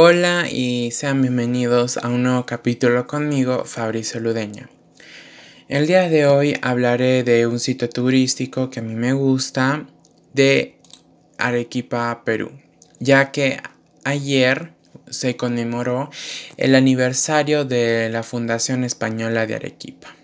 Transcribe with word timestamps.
Hola 0.00 0.46
y 0.48 0.92
sean 0.92 1.22
bienvenidos 1.22 1.96
a 1.96 2.06
un 2.06 2.22
nuevo 2.22 2.46
capítulo 2.46 3.08
conmigo, 3.08 3.64
Fabricio 3.64 4.20
Ludeña. 4.20 4.70
El 5.66 5.88
día 5.88 6.08
de 6.08 6.24
hoy 6.24 6.56
hablaré 6.62 7.24
de 7.24 7.48
un 7.48 7.58
sitio 7.58 7.88
turístico 7.88 8.70
que 8.70 8.78
a 8.78 8.82
mí 8.84 8.94
me 8.94 9.12
gusta 9.12 9.88
de 10.32 10.78
Arequipa, 11.36 12.22
Perú, 12.24 12.52
ya 13.00 13.32
que 13.32 13.60
ayer 14.04 14.70
se 15.10 15.36
conmemoró 15.36 16.10
el 16.56 16.76
aniversario 16.76 17.64
de 17.64 18.08
la 18.08 18.22
Fundación 18.22 18.84
Española 18.84 19.48
de 19.48 19.56
Arequipa. 19.56 20.14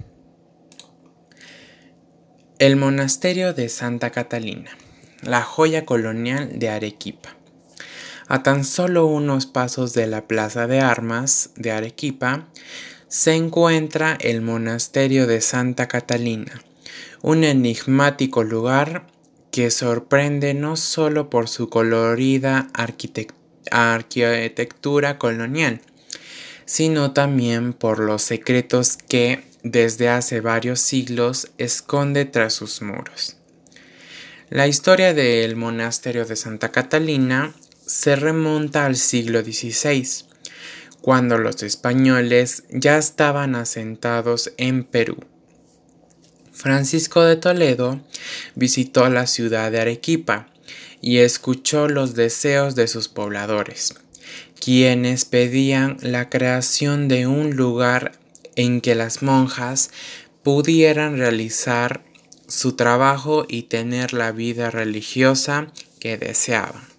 El 2.61 2.77
Monasterio 2.77 3.55
de 3.55 3.69
Santa 3.69 4.11
Catalina, 4.11 4.71
la 5.23 5.43
joya 5.43 5.85
colonial 5.85 6.61
de 6.61 6.69
Arequipa. 6.69 7.37
A 8.27 8.43
tan 8.43 8.65
solo 8.65 9.07
unos 9.07 9.47
pasos 9.47 9.93
de 9.93 10.07
la 10.07 10.27
Plaza 10.27 10.67
de 10.67 10.81
Armas 10.81 11.51
de 11.57 11.73
Arequipa 11.73 12.49
se 13.09 13.35
encuentra 13.35 14.17
el 14.21 14.41
Monasterio 14.41 15.27
de 15.27 15.41
Santa 15.43 15.89
Catalina, 15.89 16.63
un 17.23 17.45
enigmático 17.45 18.43
lugar 18.43 19.07
que 19.51 19.71
sorprende 19.71 20.55
no 20.55 20.77
solo 20.77 21.29
por 21.31 21.49
su 21.49 21.69
colorida 21.69 22.69
arquitectura 23.71 25.19
colonial, 25.19 25.81
sino 26.65 27.13
también 27.13 27.75
por 27.75 28.01
los 28.01 28.23
secretos 28.23 28.97
que 28.97 29.45
desde 29.63 30.09
hace 30.09 30.41
varios 30.41 30.81
siglos 30.81 31.53
esconde 31.59 32.25
tras 32.25 32.55
sus 32.55 32.83
muros. 32.83 33.37
La 34.51 34.67
historia 34.67 35.15
del 35.15 35.57
monasterio 35.57 36.25
de 36.25 36.37
Santa 36.37 36.73
Catalina 36.73 37.55
se 37.95 38.17
remonta 38.17 38.87
al 38.87 38.97
siglo 38.97 39.41
XVI, 39.43 40.27
cuando 41.01 41.39
los 41.39 41.63
españoles 41.63 42.65
ya 42.71 42.99
estaban 42.99 43.55
asentados 43.55 44.53
en 44.57 44.83
Perú. 44.83 45.19
Francisco 46.53 47.23
de 47.23 47.37
Toledo 47.37 48.01
visitó 48.57 49.09
la 49.11 49.29
ciudad 49.29 49.71
de 49.71 49.81
Arequipa 49.81 50.49
y 51.01 51.19
escuchó 51.19 51.87
los 51.87 52.17
deseos 52.17 52.75
de 52.75 52.89
sus 52.89 53.07
pobladores, 53.07 53.95
quienes 54.61 55.25
pedían 55.25 55.97
la 56.01 56.29
creación 56.29 57.07
de 57.07 57.29
un 57.29 57.55
lugar 57.55 58.19
en 58.57 58.81
que 58.81 58.97
las 58.97 59.23
monjas 59.23 59.93
pudieran 60.43 61.17
realizar 61.17 62.03
su 62.49 62.73
trabajo 62.73 63.47
y 63.49 63.63
tener 63.63 64.15
la 64.15 64.33
vida 64.33 64.71
religiosa 64.71 65.69
que 66.01 66.19
deseaban. 66.19 66.94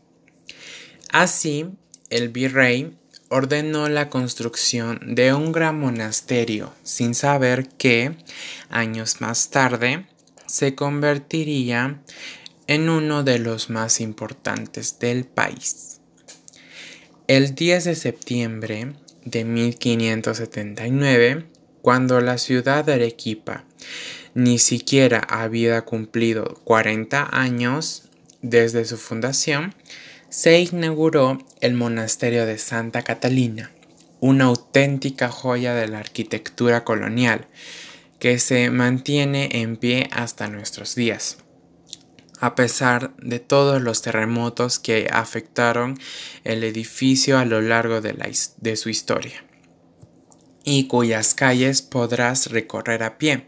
Así, 1.11 1.67
el 2.09 2.30
virrey 2.30 2.98
ordenó 3.30 3.89
la 3.89 4.09
construcción 4.09 5.16
de 5.16 5.34
un 5.34 5.52
gran 5.52 5.80
monasterio 5.80 6.73
sin 6.84 7.16
saber 7.16 7.70
que, 7.70 8.16
años 8.70 9.22
más 9.22 9.50
tarde, 9.50 10.06
se 10.45 10.75
convertiría 10.75 12.02
en 12.67 12.89
uno 12.89 13.23
de 13.23 13.39
los 13.39 13.70
más 13.70 14.02
importantes 14.02 15.00
del 15.00 15.25
país. 15.25 16.00
El 17.28 17.56
10 17.56 17.86
de 17.86 17.95
septiembre 17.95 18.94
de 19.23 19.44
1579, 19.44 21.47
cuando 21.81 22.22
la 22.22 22.38
ciudad 22.38 22.86
de 22.86 22.94
Arequipa 22.94 23.66
ni 24.36 24.59
siquiera 24.59 25.19
había 25.19 25.81
cumplido 25.84 26.62
40 26.66 27.30
años 27.31 28.03
desde 28.42 28.86
su 28.86 28.97
fundación, 28.97 29.73
se 30.36 30.59
inauguró 30.59 31.38
el 31.61 31.75
monasterio 31.75 32.45
de 32.45 32.58
Santa 32.58 33.03
Catalina, 33.03 33.72
una 34.19 34.44
auténtica 34.45 35.30
joya 35.30 35.73
de 35.73 35.88
la 35.88 36.00
arquitectura 36.00 36.83
colonial 36.83 37.47
que 38.19 38.38
se 38.39 38.69
mantiene 38.69 39.47
en 39.53 39.78
pie 39.78 40.09
hasta 40.12 40.50
nuestros 40.50 40.94
días. 40.94 41.38
A 42.41 42.53
pesar 42.53 43.16
de 43.16 43.40
todos 43.40 43.81
los 43.81 44.01
terremotos 44.01 44.78
que 44.78 45.07
afectaron 45.09 45.97
el 46.44 46.66
edificio 46.66 47.38
a 47.38 47.45
lo 47.45 47.62
largo 47.62 48.01
de, 48.01 48.75
su 48.75 48.90
historia 48.90 49.41
y 50.66 50.88
cuyas 50.88 51.34
calles 51.34 51.81
podrás 51.81 52.47
recorrer 52.47 53.03
a 53.03 53.18
pie. 53.18 53.45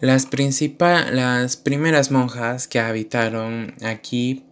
Las, 0.00 0.28
las 1.10 1.56
primeras 1.56 2.10
monjas 2.10 2.68
que 2.68 2.80
habitaron 2.80 3.74
aquí 3.82 4.44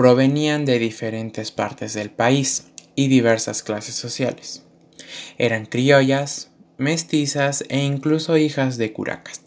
provenían 0.00 0.64
de 0.64 0.78
diferentes 0.78 1.50
partes 1.50 1.92
del 1.92 2.08
país 2.08 2.68
y 2.94 3.08
diversas 3.08 3.62
clases 3.62 3.96
sociales. 3.96 4.64
Eran 5.36 5.66
criollas, 5.66 6.50
mestizas 6.78 7.64
e 7.68 7.84
incluso 7.84 8.38
hijas 8.38 8.78
de 8.78 8.94
curacas. 8.94 9.42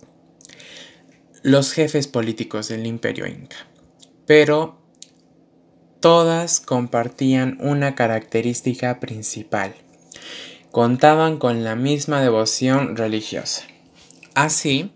Los 1.41 1.71
jefes 1.71 2.07
políticos 2.07 2.67
del 2.67 2.85
imperio 2.85 3.25
inca. 3.25 3.65
Pero 4.27 4.77
todas 5.99 6.59
compartían 6.59 7.57
una 7.59 7.95
característica 7.95 8.99
principal. 8.99 9.73
Contaban 10.69 11.39
con 11.39 11.63
la 11.63 11.75
misma 11.75 12.21
devoción 12.21 12.95
religiosa. 12.95 13.63
Así, 14.35 14.91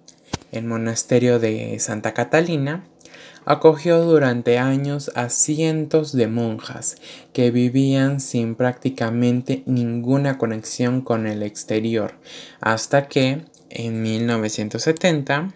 el 0.51 0.65
monasterio 0.65 1.39
de 1.39 1.79
Santa 1.79 2.13
Catalina 2.13 2.87
acogió 3.47 4.03
durante 4.03 4.57
años 4.57 5.09
a 5.15 5.29
cientos 5.29 6.11
de 6.11 6.27
monjas 6.27 6.97
que 7.31 7.49
vivían 7.49 8.19
sin 8.19 8.55
prácticamente 8.55 9.63
ninguna 9.65 10.37
conexión 10.37 10.99
con 10.99 11.25
el 11.25 11.41
exterior, 11.41 12.15
hasta 12.59 13.07
que, 13.07 13.45
en 13.69 14.01
1970, 14.01 15.53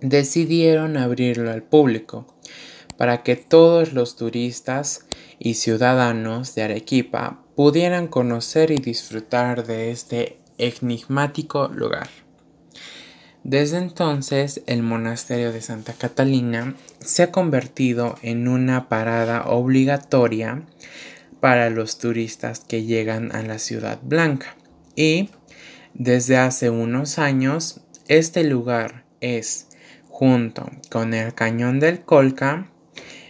decidieron 0.00 0.96
abrirlo 0.96 1.50
al 1.50 1.64
público 1.64 2.32
para 2.96 3.24
que 3.24 3.34
todos 3.34 3.92
los 3.92 4.14
turistas 4.14 5.06
y 5.40 5.54
ciudadanos 5.54 6.54
de 6.54 6.62
Arequipa 6.62 7.42
pudieran 7.56 8.06
conocer 8.06 8.70
y 8.70 8.76
disfrutar 8.76 9.66
de 9.66 9.90
este 9.90 10.38
enigmático 10.58 11.66
lugar. 11.68 12.08
Desde 13.44 13.78
entonces, 13.78 14.62
el 14.66 14.82
monasterio 14.82 15.50
de 15.52 15.62
Santa 15.62 15.94
Catalina 15.94 16.74
se 17.00 17.22
ha 17.22 17.32
convertido 17.32 18.16
en 18.22 18.48
una 18.48 18.88
parada 18.88 19.44
obligatoria 19.46 20.62
para 21.40 21.70
los 21.70 21.98
turistas 21.98 22.60
que 22.60 22.84
llegan 22.84 23.34
a 23.34 23.42
la 23.42 23.58
ciudad 23.58 23.98
blanca. 24.02 24.56
Y 24.94 25.30
desde 25.94 26.36
hace 26.36 26.68
unos 26.68 27.18
años, 27.18 27.80
este 28.08 28.44
lugar 28.44 29.04
es, 29.20 29.68
junto 30.08 30.70
con 30.90 31.14
el 31.14 31.34
cañón 31.34 31.80
del 31.80 32.02
Colca, 32.02 32.70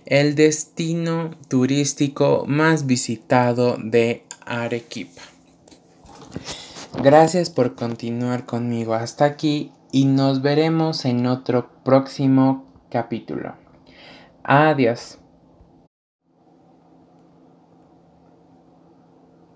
el 0.06 0.34
destino 0.34 1.38
turístico 1.46 2.44
más 2.48 2.86
visitado 2.86 3.76
de 3.80 4.24
Arequipa. 4.44 5.22
Gracias 7.00 7.48
por 7.48 7.76
continuar 7.76 8.44
conmigo 8.44 8.94
hasta 8.94 9.24
aquí 9.24 9.70
y 9.92 10.04
nos 10.04 10.42
veremos 10.42 11.04
en 11.04 11.26
otro 11.26 11.70
próximo 11.84 12.66
capítulo. 12.90 13.54
Adiós. 14.44 15.19